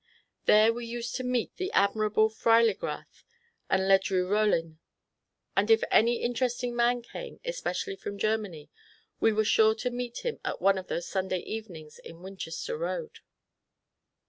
[0.45, 3.23] There we used to meet the admirable Freili grath
[3.69, 4.79] and Ledru Rollin,
[5.55, 8.71] and if any interesting man came, especially from Germany,
[9.19, 13.19] we were sure to meet him at one of those Sunday evenings in Winchester Road.